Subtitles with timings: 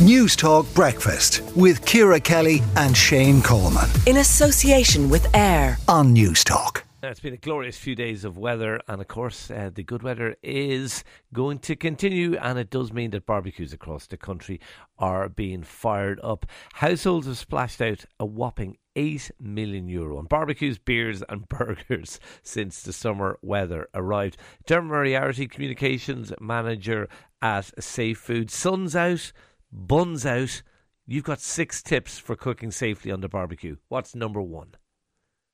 [0.00, 3.88] Newstalk Breakfast with Ciara Kelly and Shane Coleman.
[4.06, 6.82] In association with AIR on Newstalk.
[7.02, 10.36] It's been a glorious few days of weather, and of course, uh, the good weather
[10.42, 14.60] is going to continue, and it does mean that barbecues across the country
[14.98, 16.44] are being fired up.
[16.74, 22.82] Households have splashed out a whopping 8 million euro on barbecues, beers, and burgers since
[22.82, 24.36] the summer weather arrived.
[24.66, 27.08] Dermot Moriarty, communications manager
[27.40, 28.50] at Safefood.
[28.50, 29.32] Sun's out,
[29.72, 30.62] buns out.
[31.06, 33.76] You've got six tips for cooking safely on the barbecue.
[33.88, 34.74] What's number one?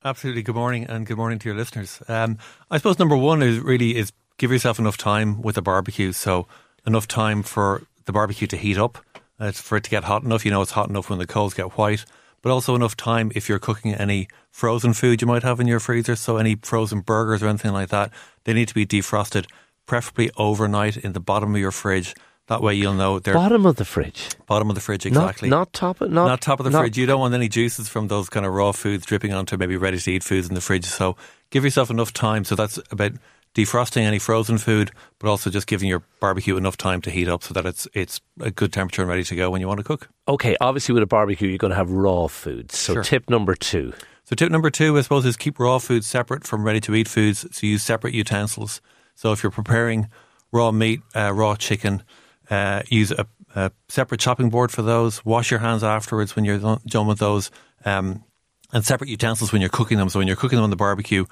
[0.04, 0.42] Absolutely.
[0.42, 2.02] Good morning, and good morning to your listeners.
[2.08, 2.38] Um,
[2.70, 6.12] I suppose number one is really is give yourself enough time with the barbecue.
[6.12, 6.48] So
[6.86, 8.98] enough time for the barbecue to heat up,
[9.38, 10.44] uh, for it to get hot enough.
[10.44, 12.04] You know, it's hot enough when the coals get white,
[12.40, 15.80] but also enough time if you're cooking any frozen food you might have in your
[15.80, 16.16] freezer.
[16.16, 18.10] So any frozen burgers or anything like that,
[18.44, 19.46] they need to be defrosted,
[19.86, 22.14] preferably overnight in the bottom of your fridge
[22.52, 24.28] that way you'll know they're bottom of the fridge.
[24.46, 25.48] Bottom of the fridge, exactly.
[25.48, 26.98] Not, not top, not, not top of the fridge.
[26.98, 29.98] You don't want any juices from those kind of raw foods dripping onto maybe ready
[29.98, 30.84] to eat foods in the fridge.
[30.84, 31.16] So
[31.50, 32.44] give yourself enough time.
[32.44, 33.12] So that's about
[33.54, 37.42] defrosting any frozen food, but also just giving your barbecue enough time to heat up
[37.42, 39.84] so that it's it's a good temperature and ready to go when you want to
[39.84, 40.08] cook.
[40.28, 42.76] Okay, obviously with a barbecue you're going to have raw foods.
[42.76, 43.02] So sure.
[43.02, 43.92] tip number two.
[44.24, 47.08] So tip number two, I suppose, is keep raw foods separate from ready to eat
[47.08, 47.46] foods.
[47.50, 48.80] So use separate utensils.
[49.14, 50.08] So if you're preparing
[50.52, 52.02] raw meat, uh, raw chicken
[52.50, 55.24] uh, use a, a, separate chopping board for those.
[55.24, 57.50] Wash your hands afterwards when you're done with those,
[57.84, 58.24] um,
[58.72, 60.08] and separate utensils when you're cooking them.
[60.08, 61.26] So when you're cooking them on the barbecue,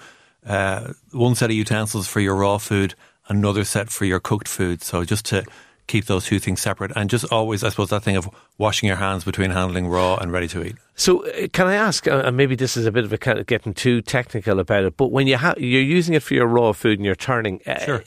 [0.46, 2.94] uh, one set of utensils for your raw food,
[3.28, 4.82] another set for your cooked food.
[4.82, 5.44] So just to
[5.90, 8.96] keep those two things separate and just always, I suppose, that thing of washing your
[8.96, 10.76] hands between handling raw and ready to eat.
[10.94, 12.06] So, uh, can I ask?
[12.06, 14.84] Uh, and maybe this is a bit of a kind of getting too technical about
[14.84, 17.60] it, but when you ha- you're using it for your raw food and you're turning,
[17.66, 18.04] uh, sure.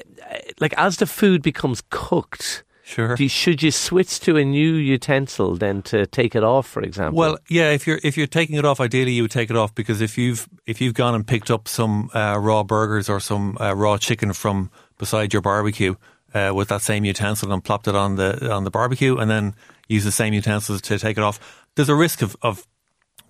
[0.62, 3.16] like as the food becomes cooked, Sure.
[3.18, 7.18] You, should you switch to a new utensil then to take it off, for example?
[7.18, 7.72] Well, yeah.
[7.72, 10.18] If you're if you're taking it off, ideally you would take it off because if
[10.18, 13.98] you've if you've gone and picked up some uh, raw burgers or some uh, raw
[13.98, 15.96] chicken from beside your barbecue
[16.34, 19.56] uh, with that same utensil and plopped it on the on the barbecue and then
[19.88, 22.68] use the same utensils to take it off, there's a risk of, of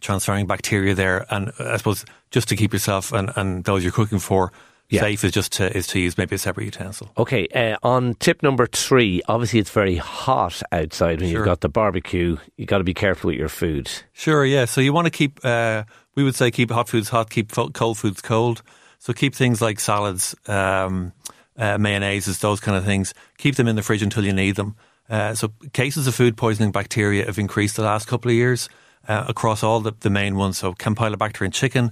[0.02, 1.26] transferring bacteria there.
[1.30, 4.52] And I suppose just to keep yourself and, and those you're cooking for
[4.90, 5.02] yeah.
[5.02, 7.12] safe is just to is to use maybe a separate utensil.
[7.18, 11.40] Okay, uh, on tip number three, obviously it's very hot outside when sure.
[11.40, 12.38] you've got the barbecue.
[12.58, 13.90] You've got to be careful with your food.
[14.14, 14.66] Sure, yeah.
[14.66, 15.84] So you want to keep, uh,
[16.16, 18.62] we would say, keep hot foods hot, keep cold foods cold.
[19.00, 21.12] So keep things like salads, um,
[21.58, 23.14] uh, mayonnaises, those kind of things.
[23.38, 24.76] Keep them in the fridge until you need them.
[25.10, 28.70] Uh, so cases of food poisoning bacteria have increased the last couple of years
[29.08, 30.58] uh, across all the, the main ones.
[30.58, 31.92] So Campylobacter in chicken,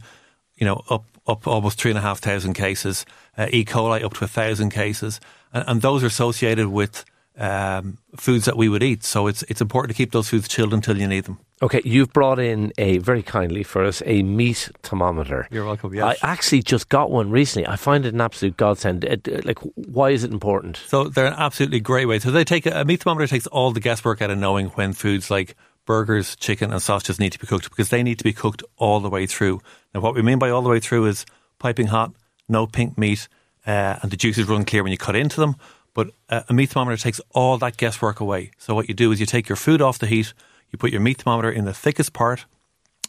[0.56, 3.06] you know, up up almost three and a half thousand cases,
[3.38, 3.64] uh, E.
[3.64, 5.20] coli up to a thousand cases,
[5.54, 7.06] and, and, those are associated with
[7.38, 9.04] um, foods that we would eat.
[9.04, 11.40] So it's it's important to keep those foods chilled until you need them.
[11.64, 15.48] Okay, you've brought in a very kindly for us a meat thermometer.
[15.52, 15.94] You're welcome.
[15.94, 16.18] Yes.
[16.24, 17.68] I actually just got one recently.
[17.68, 19.04] I find it an absolute godsend.
[19.04, 20.78] It, like, why is it important?
[20.78, 22.18] So they're an absolutely great way.
[22.18, 24.94] So they take a, a meat thermometer takes all the guesswork out of knowing when
[24.94, 25.56] foods like
[25.86, 29.00] burgers, chicken, and sausages need to be cooked because they need to be cooked all
[29.00, 29.62] the way through.
[29.94, 31.26] Now, what we mean by all the way through is
[31.60, 32.14] piping hot,
[32.48, 33.28] no pink meat,
[33.66, 35.56] uh, and the juices run clear when you cut into them.
[35.94, 38.52] But uh, a meat thermometer takes all that guesswork away.
[38.58, 40.34] So what you do is you take your food off the heat,
[40.72, 42.46] you put your meat thermometer in the thickest part,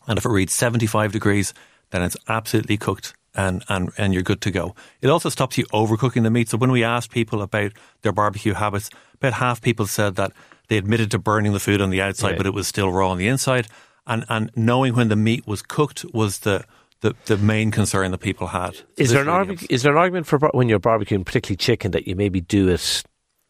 [0.07, 1.55] and if it reads 75 degrees,
[1.91, 4.75] then it's absolutely cooked and, and, and you're good to go.
[5.01, 6.49] It also stops you overcooking the meat.
[6.49, 7.73] So when we asked people about
[8.03, 10.33] their barbecue habits, about half people said that
[10.69, 12.37] they admitted to burning the food on the outside, yeah.
[12.39, 13.69] but it was still raw on the inside.
[14.07, 16.65] And, and knowing when the meat was cooked was the,
[17.01, 18.81] the, the main concern that people had.
[18.97, 22.07] Is there, an argu- is there an argument for when you're barbecuing, particularly chicken, that
[22.07, 23.05] you maybe do it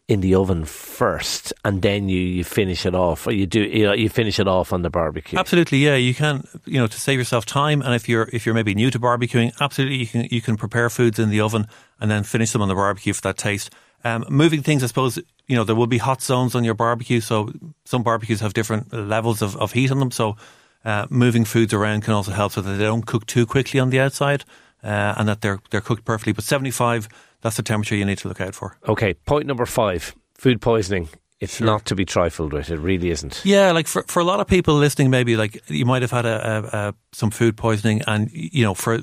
[0.09, 3.85] in the oven first and then you, you finish it off, or you do you,
[3.85, 5.39] know, you finish it off on the barbecue?
[5.39, 5.95] Absolutely, yeah.
[5.95, 8.91] You can you know to save yourself time, and if you're if you're maybe new
[8.91, 11.67] to barbecuing, absolutely you can you can prepare foods in the oven
[12.01, 13.71] and then finish them on the barbecue for that taste.
[14.05, 17.21] Um, moving things, I suppose, you know, there will be hot zones on your barbecue.
[17.21, 17.53] So
[17.85, 20.11] some barbecues have different levels of, of heat on them.
[20.11, 20.37] So
[20.85, 23.91] uh, moving foods around can also help so that they don't cook too quickly on
[23.91, 24.45] the outside
[24.83, 26.33] uh, and that they're, they're cooked perfectly.
[26.33, 27.09] But 75,
[27.41, 28.77] that's the temperature you need to look out for.
[28.89, 31.09] Okay, point number five food poisoning.
[31.39, 31.67] It's sure.
[31.67, 32.71] not to be trifled with.
[32.71, 33.41] It really isn't.
[33.45, 36.25] Yeah, like for, for a lot of people listening, maybe like you might have had
[36.25, 39.03] a, a, a some food poisoning, and you know, for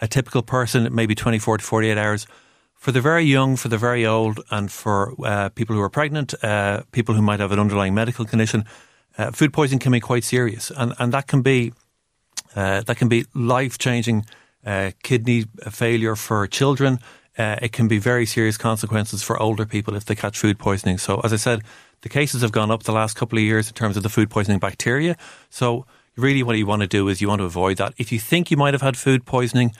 [0.00, 2.26] a typical person, maybe 24 to 48 hours
[2.78, 6.32] for the very young, for the very old, and for uh, people who are pregnant,
[6.42, 8.64] uh, people who might have an underlying medical condition,
[9.18, 11.72] uh, food poisoning can be quite serious, and and that can be
[12.54, 14.24] uh, that can be life changing
[14.64, 16.98] uh, kidney failure for children.
[17.36, 20.98] Uh, it can be very serious consequences for older people if they catch food poisoning.
[20.98, 21.62] So, as I said,
[22.02, 24.30] the cases have gone up the last couple of years in terms of the food
[24.30, 25.16] poisoning bacteria.
[25.50, 25.84] So
[26.16, 27.94] really what you want to do is you want to avoid that.
[27.98, 29.72] If you think you might have had food poisoning,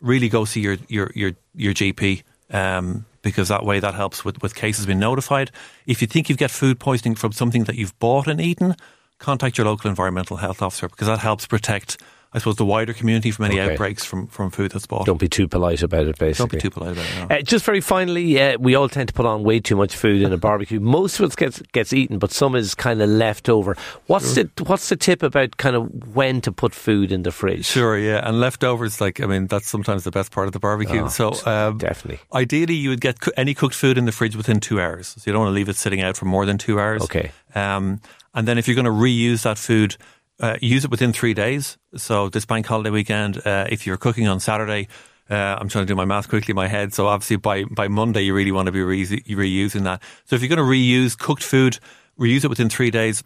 [0.00, 4.40] really go see your your your, your GP um, because that way that helps with,
[4.42, 5.50] with cases being notified.
[5.86, 8.76] If you think you've got food poisoning from something that you've bought and eaten,
[9.18, 11.98] contact your local environmental health officer because that helps protect
[12.36, 13.72] I suppose, the wider community from any Okay.
[13.72, 15.06] outbreaks from, from food that's bought.
[15.06, 16.34] Don't be too polite about it, basically.
[16.34, 17.30] Don't be too polite about it.
[17.30, 17.36] no.
[17.36, 20.20] Uh, just very finally, uh, we all tend to put on way too much food
[20.20, 20.78] in a barbecue.
[20.78, 23.74] Most of it gets gets eaten, but some is kind of left over.
[24.06, 27.64] What's the what's the tip about kind of when to put food in the fridge?
[27.64, 31.04] Sure, yeah, and leftovers, like I mean, that's sometimes the best part of the barbecue.
[31.04, 32.20] Oh, so, um, definitely.
[32.34, 35.08] ideally, you would get coo- any cooked food in the fridge within two hours.
[35.08, 37.02] So you don't want to leave it sitting out for more than two hours.
[37.02, 37.30] Okay.
[37.54, 38.00] Um,
[38.34, 39.96] and then if you're going to reuse that food,
[40.40, 41.78] uh, use it within three days.
[41.96, 44.88] So this bank holiday weekend, uh, if you're cooking on Saturday,
[45.28, 46.94] uh, I'm trying to do my math quickly in my head.
[46.94, 50.02] So obviously by by Monday, you really want to be re- reusing that.
[50.24, 51.78] So if you're going to reuse cooked food,
[52.18, 53.24] reuse it within three days.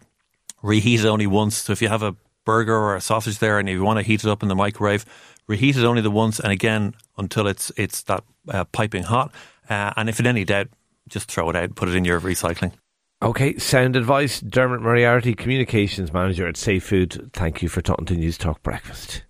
[0.63, 1.57] Reheat it only once.
[1.57, 2.15] So if you have a
[2.45, 5.05] burger or a sausage there, and you want to heat it up in the microwave,
[5.47, 9.33] reheat it only the once, and again until it's it's that uh, piping hot.
[9.69, 10.69] Uh, and if in any doubt,
[11.09, 12.73] just throw it out, put it in your recycling.
[13.23, 14.41] Okay, sound advice.
[14.41, 17.31] Dermot Moriarty, Communications Manager at Safefood.
[17.35, 19.25] Thank you for talking to Newstalk Breakfast.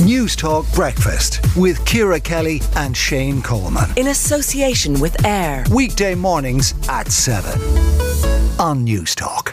[0.00, 3.90] Newstalk Breakfast with Ciara Kelly and Shane Coleman.
[3.98, 5.64] In association with AIR.
[5.70, 7.60] Weekday mornings at 7
[8.58, 9.45] on Newstalk.